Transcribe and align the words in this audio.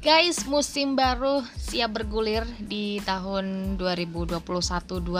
Guys, 0.00 0.48
musim 0.48 0.96
baru 0.96 1.44
siap 1.60 2.00
bergulir 2.00 2.48
di 2.56 3.04
tahun 3.04 3.76
2021-2022 3.76 5.12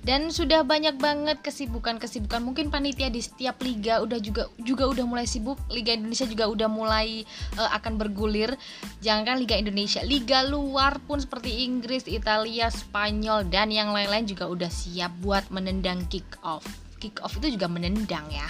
dan 0.00 0.20
sudah 0.32 0.64
banyak 0.64 0.96
banget 0.96 1.44
kesibukan-kesibukan. 1.44 2.40
Mungkin 2.40 2.72
panitia 2.72 3.12
di 3.12 3.20
setiap 3.20 3.60
liga 3.60 4.00
udah 4.00 4.16
juga 4.24 4.48
juga 4.56 4.88
udah 4.88 5.04
mulai 5.04 5.28
sibuk. 5.28 5.60
Liga 5.68 5.92
Indonesia 5.92 6.24
juga 6.24 6.48
udah 6.48 6.72
mulai 6.72 7.28
uh, 7.60 7.68
akan 7.76 8.00
bergulir. 8.00 8.56
Jangan 9.04 9.36
Liga 9.36 9.60
Indonesia, 9.60 10.00
liga 10.00 10.40
luar 10.48 11.04
pun 11.04 11.20
seperti 11.20 11.68
Inggris, 11.68 12.08
Italia, 12.08 12.72
Spanyol 12.72 13.44
dan 13.52 13.68
yang 13.68 13.92
lain-lain 13.92 14.24
juga 14.24 14.48
udah 14.48 14.72
siap 14.72 15.12
buat 15.20 15.52
menendang 15.52 16.08
kick 16.08 16.24
off 16.40 16.89
kick 17.00 17.24
off 17.24 17.40
itu 17.40 17.56
juga 17.56 17.66
menendang 17.66 18.28
ya. 18.28 18.46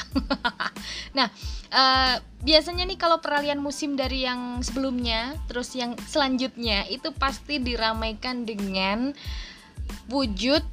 nah, 1.17 1.31
uh, 1.71 2.19
biasanya 2.43 2.83
nih 2.91 2.99
kalau 2.99 3.23
peralihan 3.23 3.63
musim 3.63 3.95
dari 3.95 4.27
yang 4.27 4.59
sebelumnya, 4.61 5.39
terus 5.47 5.71
yang 5.79 5.95
selanjutnya 6.11 6.85
itu 6.91 7.15
pasti 7.15 7.63
diramaikan 7.63 8.43
dengan 8.43 9.15
wujud 10.11 10.67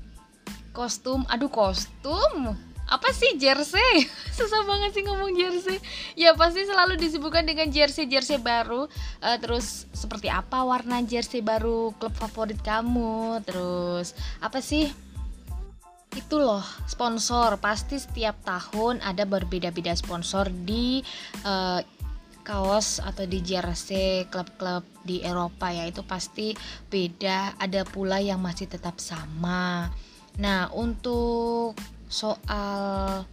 kostum. 0.73 1.23
Aduh, 1.29 1.53
kostum? 1.53 2.57
Apa 2.87 3.11
sih 3.11 3.35
jersey? 3.35 4.07
Susah 4.37 4.63
banget 4.63 4.95
sih 4.95 5.03
ngomong 5.03 5.35
jersey. 5.35 5.77
Ya 6.15 6.33
pasti 6.33 6.63
selalu 6.63 6.95
disibukkan 6.95 7.43
dengan 7.43 7.67
jersey 7.67 8.07
jersey 8.07 8.39
baru. 8.39 8.87
Uh, 9.19 9.37
terus 9.43 9.85
seperti 9.91 10.31
apa 10.31 10.63
warna 10.63 11.03
jersey 11.03 11.43
baru 11.43 11.91
klub 11.99 12.15
favorit 12.15 12.57
kamu? 12.63 13.43
Terus 13.43 14.15
apa 14.39 14.63
sih 14.63 14.87
itu 16.17 16.41
loh 16.41 16.65
sponsor. 16.89 17.61
Pasti 17.61 18.01
setiap 18.01 18.41
tahun 18.41 19.05
ada 19.05 19.23
berbeda-beda 19.29 19.93
sponsor 19.93 20.49
di 20.49 21.05
uh, 21.45 21.79
kaos 22.41 23.03
atau 23.03 23.27
di 23.27 23.43
jersey 23.45 24.25
klub-klub 24.33 24.81
di 25.05 25.21
Eropa 25.21 25.69
ya. 25.69 25.85
Itu 25.85 26.01
pasti 26.01 26.57
beda. 26.89 27.61
Ada 27.61 27.85
pula 27.85 28.17
yang 28.17 28.41
masih 28.41 28.65
tetap 28.65 28.97
sama. 28.97 29.93
Nah 30.41 30.73
untuk 30.73 31.77
soal 32.09 33.23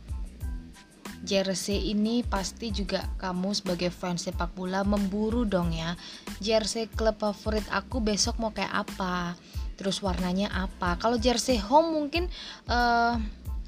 jersey 1.24 1.88
ini 1.96 2.20
pasti 2.20 2.68
juga 2.68 3.08
kamu 3.16 3.56
sebagai 3.56 3.88
fans 3.88 4.28
sepak 4.28 4.52
bola 4.52 4.84
memburu 4.84 5.48
dong 5.48 5.72
ya. 5.72 5.96
Jersey 6.44 6.92
klub 6.92 7.16
favorit 7.16 7.64
aku 7.72 8.04
besok 8.04 8.36
mau 8.36 8.52
kayak 8.52 8.84
apa 8.84 9.32
terus 9.74 10.00
warnanya 10.00 10.50
apa 10.54 10.96
kalau 10.98 11.18
jersey 11.18 11.58
home 11.58 11.94
mungkin 11.94 12.30
uh, 12.70 13.18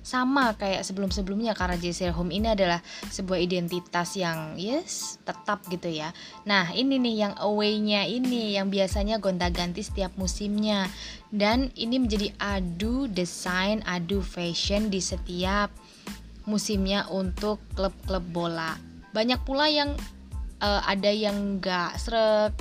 sama 0.06 0.54
kayak 0.54 0.86
sebelum-sebelumnya 0.86 1.58
karena 1.58 1.74
jersey 1.82 2.14
home 2.14 2.30
ini 2.30 2.54
adalah 2.54 2.78
sebuah 3.10 3.42
identitas 3.42 4.14
yang 4.14 4.54
yes 4.54 5.18
tetap 5.26 5.66
gitu 5.66 5.90
ya. 5.90 6.14
Nah 6.46 6.70
ini 6.70 7.02
nih 7.02 7.26
yang 7.26 7.34
away-nya 7.42 8.06
ini 8.06 8.54
yang 8.54 8.70
biasanya 8.70 9.18
gonta-ganti 9.18 9.82
setiap 9.82 10.14
musimnya 10.14 10.86
dan 11.34 11.74
ini 11.74 11.98
menjadi 11.98 12.30
adu 12.38 13.10
desain, 13.10 13.82
adu 13.82 14.22
fashion 14.22 14.94
di 14.94 15.02
setiap 15.02 15.74
musimnya 16.46 17.10
untuk 17.10 17.58
klub-klub 17.74 18.22
bola. 18.30 18.78
Banyak 19.10 19.42
pula 19.42 19.66
yang 19.66 19.98
uh, 20.62 20.86
ada 20.86 21.10
yang 21.10 21.58
gak 21.58 21.98
seret 21.98 22.54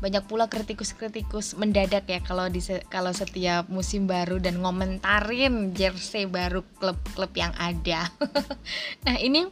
banyak 0.00 0.24
pula 0.24 0.48
kritikus-kritikus 0.48 1.60
mendadak 1.60 2.08
ya 2.08 2.24
kalau 2.24 2.48
di 2.48 2.64
kalau 2.88 3.12
setiap 3.12 3.68
musim 3.68 4.08
baru 4.08 4.40
dan 4.40 4.58
ngomentarin 4.64 5.76
jersey 5.76 6.24
baru 6.24 6.64
klub-klub 6.80 7.32
yang 7.36 7.52
ada. 7.60 8.08
nah 9.06 9.16
ini 9.20 9.44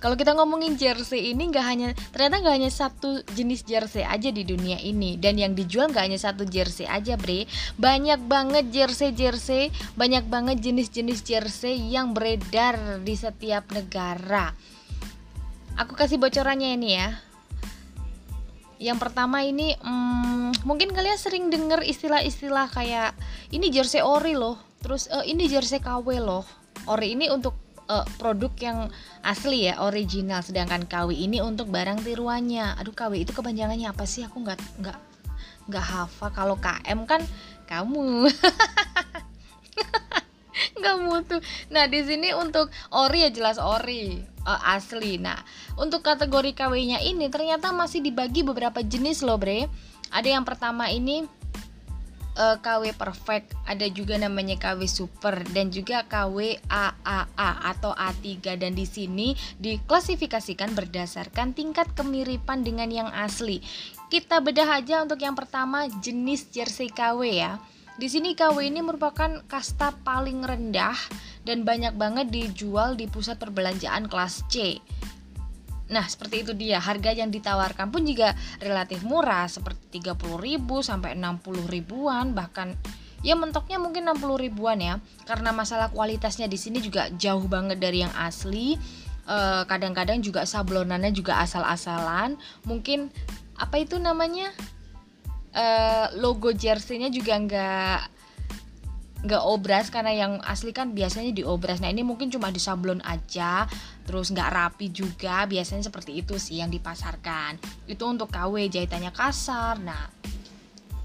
kalau 0.00 0.16
kita 0.16 0.32
ngomongin 0.32 0.74
jersey 0.80 1.30
ini 1.30 1.52
nggak 1.52 1.66
hanya 1.66 1.88
ternyata 2.10 2.42
nggak 2.42 2.56
hanya 2.56 2.72
satu 2.72 3.22
jenis 3.36 3.62
jersey 3.62 4.02
aja 4.02 4.34
di 4.34 4.42
dunia 4.42 4.80
ini. 4.82 5.14
Dan 5.20 5.38
yang 5.38 5.54
dijual 5.54 5.94
nggak 5.94 6.04
hanya 6.10 6.18
satu 6.18 6.48
jersey 6.48 6.90
aja 6.90 7.14
bre. 7.14 7.46
Banyak 7.78 8.26
banget 8.26 8.74
jersey 8.74 9.14
jersey 9.14 9.70
banyak 9.94 10.26
banget 10.26 10.58
jenis-jenis 10.66 11.22
jersey 11.22 11.78
yang 11.94 12.10
beredar 12.10 12.98
di 13.06 13.14
setiap 13.14 13.70
negara. 13.70 14.50
Aku 15.78 15.94
kasih 15.94 16.18
bocorannya 16.18 16.74
ini 16.74 16.90
ya 16.98 17.29
yang 18.80 18.96
pertama 18.96 19.44
ini 19.44 19.76
hmm, 19.76 20.64
mungkin 20.64 20.96
kalian 20.96 21.20
sering 21.20 21.52
dengar 21.52 21.84
istilah-istilah 21.84 22.72
kayak 22.72 23.12
ini 23.52 23.68
jersey 23.68 24.00
ori 24.00 24.32
loh. 24.32 24.56
Terus 24.80 25.12
uh, 25.12 25.20
ini 25.20 25.44
jersey 25.52 25.84
KW 25.84 26.16
loh. 26.16 26.48
Ori 26.88 27.12
ini 27.12 27.28
untuk 27.28 27.60
uh, 27.92 28.08
produk 28.16 28.48
yang 28.56 28.88
asli 29.20 29.68
ya 29.68 29.84
original. 29.84 30.40
Sedangkan 30.40 30.88
KW 30.88 31.12
ini 31.12 31.44
untuk 31.44 31.68
barang 31.68 32.00
tiruannya. 32.00 32.80
Aduh 32.80 32.96
KW 32.96 33.20
itu 33.20 33.36
kepanjangannya 33.36 33.92
apa 33.92 34.08
sih? 34.08 34.24
Aku 34.24 34.40
nggak 34.40 34.56
nggak 34.80 34.98
nggak 35.68 35.84
hafal. 35.84 36.32
Kalau 36.32 36.56
KM 36.56 37.04
kan 37.04 37.20
kamu 37.68 38.32
nggak 40.78 40.96
mutu 41.02 41.36
nah 41.72 41.86
di 41.86 42.00
sini 42.02 42.34
untuk 42.36 42.68
ori 42.92 43.24
ya 43.26 43.30
jelas 43.32 43.56
ori 43.60 44.30
uh, 44.46 44.60
asli. 44.76 45.20
Nah, 45.20 45.36
untuk 45.76 46.04
kategori 46.04 46.56
KW-nya 46.56 47.04
ini 47.04 47.28
ternyata 47.28 47.72
masih 47.74 48.00
dibagi 48.00 48.44
beberapa 48.44 48.80
jenis 48.80 49.20
loh, 49.24 49.36
Bre. 49.36 49.68
Ada 50.10 50.28
yang 50.38 50.44
pertama 50.48 50.90
ini 50.90 51.22
uh, 52.40 52.56
KW 52.58 52.96
perfect, 52.96 53.54
ada 53.68 53.86
juga 53.86 54.18
namanya 54.18 54.58
KW 54.58 54.86
super 54.90 55.38
dan 55.54 55.70
juga 55.70 56.02
KW 56.08 56.58
AAA 56.66 57.50
atau 57.76 57.92
A3 57.94 58.58
dan 58.58 58.74
di 58.74 58.86
sini 58.88 59.38
diklasifikasikan 59.62 60.74
berdasarkan 60.74 61.54
tingkat 61.54 61.92
kemiripan 61.94 62.66
dengan 62.66 62.90
yang 62.90 63.10
asli. 63.14 63.62
Kita 64.10 64.42
bedah 64.42 64.82
aja 64.82 65.06
untuk 65.06 65.22
yang 65.22 65.38
pertama 65.38 65.86
jenis 66.02 66.50
jersey 66.50 66.90
KW 66.90 67.38
ya. 67.38 67.62
Di 68.00 68.08
sini 68.08 68.32
KW 68.32 68.64
ini 68.64 68.80
merupakan 68.80 69.44
kasta 69.44 69.92
paling 69.92 70.40
rendah 70.40 70.96
dan 71.44 71.68
banyak 71.68 72.00
banget 72.00 72.32
dijual 72.32 72.96
di 72.96 73.04
pusat 73.04 73.36
perbelanjaan 73.36 74.08
kelas 74.08 74.48
C. 74.48 74.80
Nah, 75.92 76.08
seperti 76.08 76.40
itu 76.40 76.56
dia. 76.56 76.80
Harga 76.80 77.12
yang 77.12 77.28
ditawarkan 77.28 77.92
pun 77.92 78.08
juga 78.08 78.32
relatif 78.56 79.04
murah, 79.04 79.44
seperti 79.52 80.00
30 80.00 80.40
ribu 80.40 80.80
sampai 80.80 81.12
60 81.12 81.68
ribuan, 81.68 82.32
bahkan 82.32 82.72
ya 83.20 83.36
mentoknya 83.36 83.76
mungkin 83.76 84.08
60 84.08 84.48
ribuan 84.48 84.80
ya. 84.80 84.96
Karena 85.28 85.52
masalah 85.52 85.92
kualitasnya 85.92 86.48
di 86.48 86.56
sini 86.56 86.80
juga 86.80 87.12
jauh 87.12 87.44
banget 87.52 87.84
dari 87.84 88.00
yang 88.00 88.16
asli. 88.16 88.80
Eh, 89.28 89.62
kadang-kadang 89.68 90.24
juga 90.24 90.48
sablonannya 90.48 91.12
juga 91.12 91.36
asal-asalan. 91.44 92.40
Mungkin 92.64 93.12
apa 93.60 93.76
itu 93.76 94.00
namanya? 94.00 94.56
Uh, 95.54 96.06
logo 96.18 96.50
jerseynya 96.54 97.08
juga 97.10 97.38
nggak 97.38 98.00
nggak 99.20 99.42
obras 99.44 99.92
karena 99.92 100.16
yang 100.16 100.32
asli 100.48 100.72
kan 100.72 100.96
biasanya 100.96 101.36
di 101.36 101.44
obras 101.44 101.76
nah 101.76 101.92
ini 101.92 102.00
mungkin 102.00 102.32
cuma 102.32 102.48
di 102.48 102.56
sablon 102.56 103.04
aja 103.04 103.68
terus 104.08 104.32
nggak 104.32 104.48
rapi 104.48 104.88
juga 104.88 105.44
biasanya 105.44 105.86
seperti 105.86 106.24
itu 106.24 106.34
sih 106.34 106.58
yang 106.58 106.72
dipasarkan. 106.72 107.62
Itu 107.86 108.10
untuk 108.10 108.32
KW 108.34 108.66
jahitannya 108.66 109.14
kasar. 109.14 109.78
Nah 109.78 110.10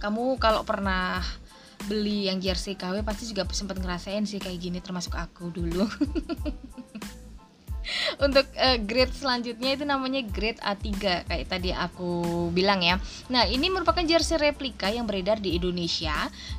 kamu 0.01 0.41
kalau 0.41 0.65
pernah 0.65 1.21
beli 1.85 2.25
yang 2.25 2.41
jersey 2.41 2.73
KW 2.73 3.05
pasti 3.05 3.29
juga 3.29 3.45
sempat 3.53 3.77
ngerasain 3.77 4.25
sih 4.25 4.41
kayak 4.41 4.57
gini 4.57 4.79
termasuk 4.81 5.13
aku 5.13 5.53
dulu 5.53 5.85
untuk 8.21 8.47
uh, 8.55 8.77
grade 8.81 9.13
selanjutnya 9.13 9.75
itu 9.75 9.83
namanya 9.83 10.21
grade 10.23 10.59
A3 10.61 10.85
kayak 11.27 11.47
tadi 11.47 11.75
aku 11.75 12.47
bilang 12.51 12.83
ya. 12.83 12.99
Nah, 13.31 13.47
ini 13.47 13.67
merupakan 13.71 14.03
jersey 14.03 14.37
replika 14.39 14.91
yang 14.91 15.07
beredar 15.09 15.39
di 15.39 15.55
Indonesia 15.57 16.13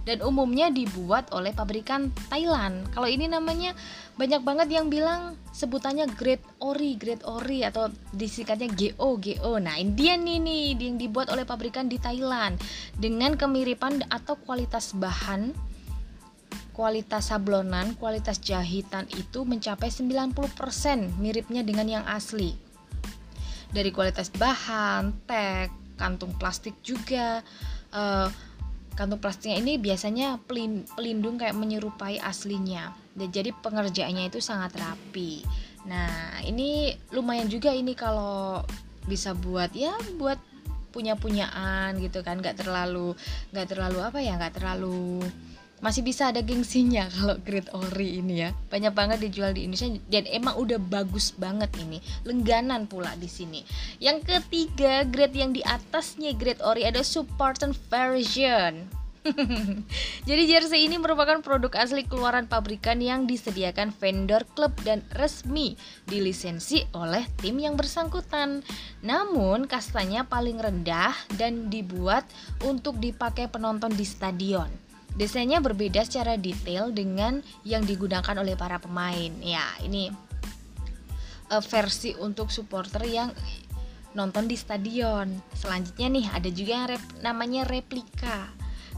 dan 0.05 0.21
umumnya 0.21 0.69
dibuat 0.69 1.33
oleh 1.33 1.53
pabrikan 1.57 2.13
Thailand. 2.33 2.89
Kalau 2.93 3.09
ini 3.09 3.31
namanya 3.31 3.73
banyak 4.17 4.41
banget 4.41 4.69
yang 4.73 4.89
bilang 4.89 5.37
sebutannya 5.53 6.09
grade 6.17 6.45
ori, 6.61 6.97
grade 6.97 7.25
ori 7.25 7.65
atau 7.65 7.93
disingkatnya 8.17 8.73
GO, 8.73 9.21
GO. 9.21 9.53
Nah, 9.61 9.77
ini 9.77 9.93
dia 9.93 10.17
nih 10.17 10.41
nih 10.41 10.65
yang 10.77 10.97
dibuat 10.97 11.29
oleh 11.33 11.45
pabrikan 11.45 11.89
di 11.89 12.01
Thailand 12.01 12.57
dengan 12.97 13.37
kemiripan 13.37 14.09
atau 14.09 14.37
kualitas 14.41 14.97
bahan 14.97 15.76
kualitas 16.77 17.33
sablonan, 17.33 17.97
kualitas 17.97 18.37
jahitan 18.37 19.09
itu 19.17 19.49
mencapai 19.49 19.89
90% 19.89 20.37
miripnya 21.17 21.65
dengan 21.65 21.89
yang 21.89 22.05
asli. 22.05 22.53
Dari 23.73 23.89
kualitas 23.89 24.29
bahan, 24.29 25.25
tag, 25.25 25.73
kantung 25.97 26.37
plastik 26.37 26.77
juga. 26.85 27.41
Uh, 27.89 28.29
kantung 28.93 29.25
plastiknya 29.25 29.57
ini 29.57 29.81
biasanya 29.81 30.37
pelindung 30.45 31.41
kayak 31.41 31.57
menyerupai 31.57 32.21
aslinya. 32.21 32.93
Dan 33.17 33.33
jadi 33.33 33.57
pengerjaannya 33.57 34.29
itu 34.29 34.45
sangat 34.45 34.77
rapi. 34.77 35.41
Nah, 35.89 36.45
ini 36.45 36.93
lumayan 37.09 37.49
juga 37.49 37.73
ini 37.73 37.97
kalau 37.97 38.61
bisa 39.09 39.33
buat 39.33 39.73
ya 39.73 39.97
buat 40.21 40.37
punya 40.93 41.15
punyaan 41.15 41.97
gitu 42.03 42.25
kan 42.27 42.43
nggak 42.43 42.59
terlalu 42.59 43.15
nggak 43.55 43.69
terlalu 43.71 43.99
apa 44.03 44.19
ya 44.19 44.35
nggak 44.35 44.59
terlalu 44.59 45.23
masih 45.85 46.01
bisa 46.01 46.33
ada 46.33 46.41
gengsinya 46.41 47.09
kalau 47.17 47.37
grade 47.43 47.71
ori 47.77 48.21
ini 48.21 48.49
ya 48.49 48.51
banyak 48.73 48.93
banget 48.97 49.19
dijual 49.29 49.53
di 49.53 49.69
Indonesia 49.69 49.93
dan 50.09 50.25
emang 50.29 50.57
udah 50.57 50.81
bagus 50.81 51.37
banget 51.37 51.69
ini 51.81 52.01
lengganan 52.25 52.89
pula 52.89 53.13
di 53.21 53.29
sini 53.29 53.61
yang 54.01 54.25
ketiga 54.25 55.05
grade 55.05 55.37
yang 55.37 55.53
di 55.53 55.61
atasnya 55.65 56.33
grade 56.33 56.65
ori 56.65 56.89
ada 56.89 57.05
Spartan 57.05 57.77
version 57.93 58.89
Jadi 60.29 60.43
jersey 60.47 60.87
ini 60.87 61.03
merupakan 61.03 61.43
produk 61.43 61.73
asli 61.83 62.07
keluaran 62.07 62.47
pabrikan 62.47 63.03
yang 63.03 63.27
disediakan 63.27 63.91
vendor 63.91 64.47
klub 64.55 64.73
dan 64.87 65.03
resmi 65.15 65.75
dilisensi 66.07 66.87
oleh 66.95 67.27
tim 67.43 67.59
yang 67.59 67.75
bersangkutan. 67.75 68.63
Namun 69.03 69.67
kastanya 69.67 70.27
paling 70.27 70.63
rendah 70.63 71.15
dan 71.35 71.67
dibuat 71.67 72.27
untuk 72.63 73.03
dipakai 73.03 73.51
penonton 73.51 73.91
di 73.95 74.07
stadion. 74.07 74.86
Desainnya 75.17 75.65
berbeda 75.65 76.05
secara 76.05 76.37
detail 76.37 76.93
dengan 76.93 77.41
yang 77.65 77.89
digunakan 77.89 78.37
oleh 78.37 78.53
para 78.53 78.77
pemain. 78.77 79.33
Ya, 79.41 79.65
ini 79.81 80.13
uh, 81.49 81.65
versi 81.65 82.13
untuk 82.21 82.53
supporter 82.53 83.01
yang 83.09 83.33
nonton 84.13 84.45
di 84.45 84.57
stadion. 84.61 85.41
Selanjutnya 85.57 86.09
nih 86.13 86.27
ada 86.37 86.49
juga 86.53 86.73
yang 86.77 86.87
rep, 86.93 87.05
namanya 87.25 87.65
replika. 87.65 88.53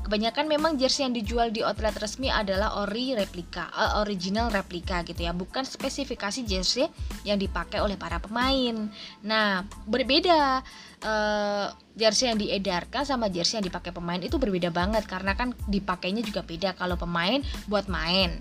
Kebanyakan 0.09 0.49
memang 0.49 0.81
jersey 0.81 1.05
yang 1.05 1.13
dijual 1.13 1.53
di 1.53 1.61
outlet 1.61 1.93
resmi 2.01 2.33
adalah 2.33 2.81
ori 2.81 3.13
replika, 3.13 3.69
uh, 3.77 4.01
original 4.01 4.49
replika 4.49 5.05
gitu 5.05 5.21
ya, 5.21 5.37
bukan 5.37 5.69
spesifikasi 5.69 6.49
jersey 6.49 6.89
yang 7.29 7.37
dipakai 7.37 7.85
oleh 7.85 8.01
para 8.01 8.17
pemain. 8.17 8.89
Nah, 9.21 9.69
berbeda 9.85 10.65
uh, 11.05 11.67
jersey 11.93 12.33
yang 12.33 12.41
diedarkan 12.41 13.05
sama 13.05 13.29
jersey 13.29 13.61
yang 13.61 13.69
dipakai 13.69 13.93
pemain 13.93 14.17
itu 14.17 14.41
berbeda 14.41 14.73
banget 14.73 15.05
karena 15.05 15.37
kan 15.37 15.53
dipakainya 15.69 16.25
juga 16.25 16.41
beda. 16.41 16.73
Kalau 16.73 16.97
pemain 16.97 17.45
buat 17.69 17.85
main, 17.93 18.41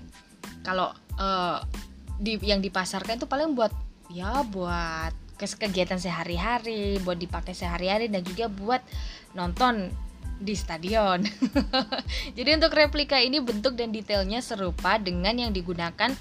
kalau 0.64 0.96
uh, 1.20 1.60
di 2.16 2.40
yang 2.48 2.64
dipasarkan 2.64 3.20
itu 3.20 3.28
paling 3.28 3.60
buat 3.60 3.76
ya 4.08 4.40
buat 4.48 5.12
kegiatan 5.36 6.00
sehari-hari, 6.00 7.04
buat 7.04 7.20
dipakai 7.20 7.52
sehari-hari 7.52 8.08
dan 8.08 8.24
juga 8.24 8.48
buat 8.48 8.80
nonton 9.36 10.07
di 10.38 10.54
stadion. 10.54 11.26
Jadi 12.38 12.50
untuk 12.54 12.74
replika 12.74 13.18
ini 13.18 13.42
bentuk 13.42 13.74
dan 13.74 13.90
detailnya 13.90 14.44
serupa 14.44 15.02
dengan 15.02 15.34
yang 15.34 15.52
digunakan 15.52 16.14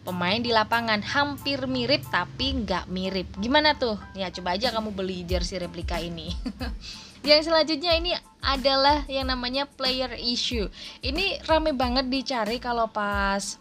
pemain 0.00 0.40
di 0.40 0.50
lapangan 0.50 1.04
hampir 1.04 1.68
mirip 1.68 2.02
tapi 2.08 2.64
nggak 2.64 2.88
mirip. 2.90 3.28
Gimana 3.38 3.76
tuh? 3.76 4.00
Ya 4.16 4.32
coba 4.32 4.56
aja 4.56 4.72
kamu 4.72 4.90
beli 4.96 5.22
jersey 5.28 5.60
replika 5.60 6.00
ini. 6.00 6.32
yang 7.28 7.44
selanjutnya 7.44 7.92
ini 8.00 8.16
adalah 8.40 9.04
yang 9.06 9.28
namanya 9.28 9.68
player 9.68 10.16
issue. 10.16 10.66
Ini 11.04 11.44
rame 11.44 11.76
banget 11.76 12.08
dicari 12.08 12.58
kalau 12.58 12.88
pas 12.88 13.60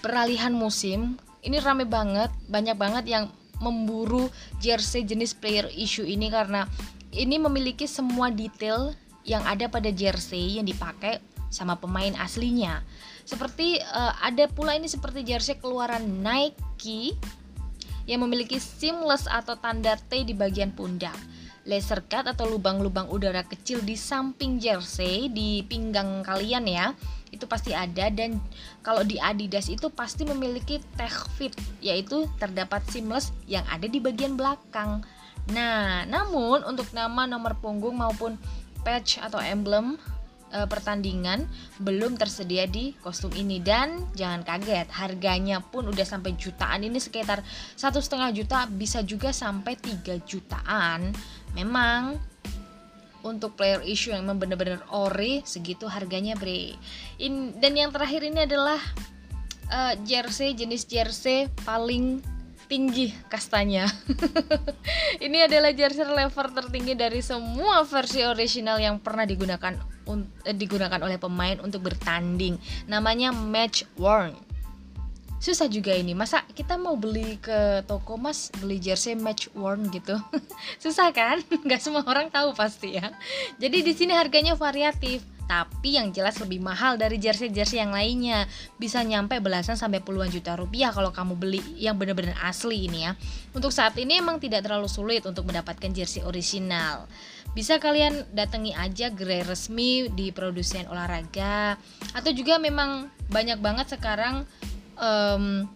peralihan 0.00 0.52
musim. 0.52 1.20
Ini 1.40 1.56
rame 1.64 1.88
banget, 1.88 2.28
banyak 2.52 2.76
banget 2.76 3.04
yang 3.08 3.24
memburu 3.60 4.32
jersey 4.60 5.04
jenis 5.04 5.36
player 5.36 5.68
issue 5.76 6.04
ini 6.04 6.32
karena 6.32 6.64
ini 7.10 7.36
memiliki 7.42 7.90
semua 7.90 8.30
detail 8.30 8.94
yang 9.26 9.42
ada 9.44 9.66
pada 9.66 9.90
jersey 9.90 10.58
yang 10.58 10.66
dipakai 10.66 11.20
sama 11.50 11.76
pemain 11.76 12.14
aslinya. 12.16 12.80
Seperti 13.26 13.82
uh, 13.82 14.14
ada 14.22 14.46
pula 14.46 14.78
ini 14.78 14.86
seperti 14.86 15.26
jersey 15.26 15.58
keluaran 15.58 16.22
Nike 16.22 17.18
yang 18.06 18.22
memiliki 18.26 18.58
seamless 18.58 19.26
atau 19.26 19.58
tanda 19.58 19.98
T 19.98 20.22
di 20.22 20.32
bagian 20.32 20.72
pundak. 20.72 21.14
Laser 21.68 22.00
cut 22.08 22.24
atau 22.24 22.48
lubang-lubang 22.48 23.12
udara 23.12 23.44
kecil 23.44 23.84
di 23.84 23.92
samping 23.92 24.56
jersey 24.56 25.28
di 25.28 25.60
pinggang 25.68 26.24
kalian 26.24 26.64
ya 26.64 26.96
itu 27.30 27.46
pasti 27.46 27.70
ada 27.70 28.10
dan 28.10 28.42
kalau 28.82 29.06
di 29.06 29.20
Adidas 29.22 29.70
itu 29.70 29.86
pasti 29.92 30.26
memiliki 30.26 30.82
tech 30.98 31.14
fit 31.38 31.54
yaitu 31.78 32.26
terdapat 32.42 32.82
seamless 32.90 33.30
yang 33.46 33.62
ada 33.70 33.86
di 33.86 34.02
bagian 34.02 34.34
belakang 34.34 35.04
Nah, 35.50 36.06
namun 36.06 36.62
untuk 36.62 36.90
nama, 36.94 37.26
nomor 37.26 37.58
punggung 37.58 37.98
maupun 37.98 38.38
patch 38.86 39.20
atau 39.20 39.42
emblem 39.42 39.98
e, 40.54 40.58
pertandingan 40.66 41.44
belum 41.82 42.16
tersedia 42.16 42.70
di 42.70 42.94
kostum 43.02 43.34
ini. 43.34 43.58
Dan 43.58 44.06
jangan 44.14 44.46
kaget 44.46 44.88
harganya 44.94 45.58
pun 45.58 45.90
udah 45.90 46.06
sampai 46.06 46.38
jutaan. 46.38 46.86
Ini 46.86 46.98
sekitar 46.98 47.42
satu 47.74 47.98
setengah 47.98 48.30
juta 48.34 48.66
bisa 48.70 49.02
juga 49.02 49.34
sampai 49.34 49.74
3 49.74 50.22
jutaan. 50.22 51.10
Memang 51.54 52.14
untuk 53.20 53.52
player 53.52 53.84
issue 53.84 54.16
yang 54.16 54.24
memang 54.24 54.40
benar-benar 54.40 54.80
ori 54.96 55.44
segitu 55.44 55.84
harganya 55.90 56.38
bre. 56.38 56.72
In, 57.20 57.52
dan 57.60 57.76
yang 57.76 57.92
terakhir 57.92 58.24
ini 58.24 58.48
adalah 58.48 58.80
uh, 59.68 59.94
jersey 60.08 60.56
jenis 60.56 60.88
jersey 60.88 61.52
paling 61.68 62.24
tinggi 62.70 63.10
kastanya. 63.26 63.90
Ini 65.26 65.50
adalah 65.50 65.74
jersey 65.74 66.06
lever 66.06 66.46
tertinggi 66.54 66.94
dari 66.94 67.18
semua 67.18 67.82
versi 67.82 68.22
original 68.22 68.78
yang 68.78 69.02
pernah 69.02 69.26
digunakan 69.26 69.74
eh, 70.46 70.54
digunakan 70.54 71.02
oleh 71.02 71.18
pemain 71.18 71.58
untuk 71.58 71.90
bertanding. 71.90 72.54
Namanya 72.86 73.34
match 73.34 73.82
worn. 73.98 74.38
Susah 75.42 75.66
juga 75.66 75.90
ini. 75.96 76.14
Masa 76.14 76.46
kita 76.54 76.78
mau 76.78 76.94
beli 76.94 77.40
ke 77.42 77.82
toko 77.90 78.14
Mas 78.14 78.54
beli 78.62 78.78
jersey 78.78 79.18
match 79.18 79.50
worn 79.58 79.90
gitu? 79.90 80.14
Susah 80.84 81.10
kan? 81.10 81.42
Gak 81.68 81.82
semua 81.82 82.06
orang 82.06 82.30
tahu 82.30 82.54
pasti 82.54 83.02
ya. 83.02 83.10
Jadi 83.58 83.82
di 83.82 83.92
sini 83.98 84.14
harganya 84.14 84.54
variatif 84.54 85.26
tapi 85.50 85.98
yang 85.98 86.14
jelas 86.14 86.38
lebih 86.38 86.62
mahal 86.62 86.94
dari 86.94 87.18
jersey-jersey 87.18 87.82
yang 87.82 87.90
lainnya. 87.90 88.46
Bisa 88.78 89.02
nyampe 89.02 89.42
belasan 89.42 89.74
sampai 89.74 89.98
puluhan 89.98 90.30
juta 90.30 90.54
rupiah 90.54 90.94
kalau 90.94 91.10
kamu 91.10 91.34
beli 91.34 91.58
yang 91.74 91.98
benar-benar 91.98 92.38
asli 92.46 92.86
ini 92.86 93.10
ya. 93.10 93.18
Untuk 93.50 93.74
saat 93.74 93.98
ini 93.98 94.22
emang 94.22 94.38
tidak 94.38 94.62
terlalu 94.62 94.86
sulit 94.86 95.26
untuk 95.26 95.50
mendapatkan 95.50 95.90
jersey 95.90 96.22
original. 96.22 97.10
Bisa 97.50 97.82
kalian 97.82 98.30
datangi 98.30 98.78
aja 98.78 99.10
gerai 99.10 99.42
resmi 99.42 100.06
di 100.14 100.30
produsen 100.30 100.86
olahraga 100.86 101.74
atau 102.14 102.30
juga 102.30 102.62
memang 102.62 103.10
banyak 103.26 103.58
banget 103.58 103.98
sekarang 103.98 104.46
um, 105.02 105.66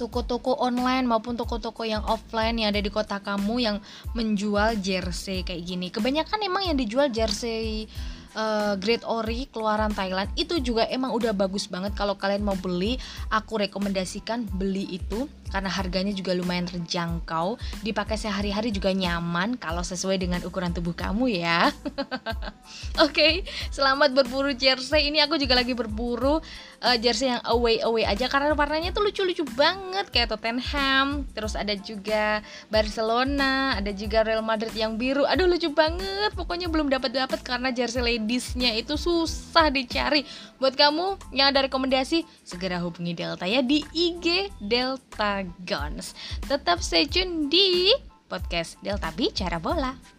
toko-toko 0.00 0.56
online 0.64 1.04
maupun 1.04 1.36
toko-toko 1.36 1.84
yang 1.84 2.00
offline 2.08 2.56
yang 2.56 2.72
ada 2.72 2.80
di 2.80 2.88
kota 2.88 3.20
kamu 3.20 3.68
yang 3.68 3.76
menjual 4.16 4.80
jersey 4.80 5.44
kayak 5.44 5.60
gini. 5.60 5.92
Kebanyakan 5.92 6.40
emang 6.40 6.72
yang 6.72 6.80
dijual 6.80 7.12
jersey 7.12 7.84
uh, 8.34 8.74
Great 8.78 9.02
Ori 9.06 9.46
keluaran 9.48 9.94
Thailand 9.94 10.30
itu 10.34 10.58
juga 10.60 10.86
emang 10.90 11.14
udah 11.14 11.32
bagus 11.32 11.70
banget. 11.70 11.94
Kalau 11.96 12.18
kalian 12.18 12.44
mau 12.44 12.58
beli 12.58 12.98
aku 13.30 13.62
rekomendasikan 13.62 14.46
beli 14.50 14.98
itu 14.98 15.26
karena 15.54 15.70
harganya 15.70 16.10
juga 16.10 16.34
lumayan 16.34 16.66
terjangkau 16.66 17.54
dipakai 17.86 18.18
sehari-hari 18.18 18.74
juga 18.74 18.90
nyaman 18.90 19.54
kalau 19.54 19.86
sesuai 19.86 20.18
dengan 20.18 20.42
ukuran 20.42 20.74
tubuh 20.74 20.98
kamu 20.98 21.30
ya. 21.38 21.70
Oke 23.06 23.14
okay, 23.14 23.32
selamat 23.70 24.10
berburu 24.18 24.50
jersey. 24.50 25.14
Ini 25.14 25.30
aku 25.30 25.38
juga 25.38 25.54
lagi 25.54 25.78
berburu 25.78 26.42
uh, 26.82 26.96
jersey 26.98 27.30
yang 27.30 27.38
away 27.46 27.78
away 27.86 28.02
aja 28.02 28.26
karena 28.26 28.50
warnanya 28.50 28.90
tuh 28.90 29.06
lucu-lucu 29.06 29.46
banget 29.54 30.10
kayak 30.10 30.34
Tottenham. 30.34 31.22
Terus 31.30 31.54
ada 31.54 31.78
juga 31.78 32.42
Barcelona 32.66 33.78
ada 33.78 33.94
juga 33.94 34.26
Real 34.26 34.42
Madrid 34.42 34.74
yang 34.74 34.98
biru. 34.98 35.22
Aduh 35.22 35.46
lucu 35.46 35.70
banget. 35.70 36.34
Pokoknya 36.34 36.66
belum 36.66 36.90
dapat 36.90 37.14
dapat 37.14 37.46
karena 37.46 37.70
jersey 37.70 38.02
ladiesnya 38.02 38.74
itu 38.74 38.98
susah 38.98 39.70
dicari. 39.70 40.26
Buat 40.58 40.74
kamu 40.74 41.30
yang 41.30 41.54
ada 41.54 41.70
rekomendasi 41.70 42.26
segera 42.42 42.82
hubungi 42.82 43.14
Delta 43.14 43.46
ya 43.46 43.62
di 43.62 43.86
IG 43.94 44.50
Delta 44.58 45.43
Gons. 45.64 46.14
Tetap 46.44 46.80
stay 46.80 47.08
tune 47.08 47.50
di 47.50 47.92
podcast 48.24 48.80
Delta 48.80 49.12
Bicara 49.12 49.60
Bola. 49.60 50.13